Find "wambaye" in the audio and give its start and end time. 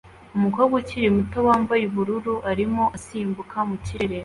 1.47-1.83